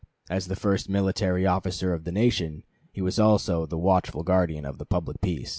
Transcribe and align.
As 0.31 0.47
the 0.47 0.55
first 0.55 0.89
military 0.89 1.45
officer 1.45 1.93
of 1.93 2.05
the 2.05 2.11
nation, 2.11 2.63
he 2.91 3.03
was 3.03 3.19
also 3.19 3.67
the 3.67 3.77
watchful 3.77 4.23
guardian 4.23 4.65
of 4.65 4.79
the 4.79 4.85
public 4.87 5.21
peace. 5.21 5.49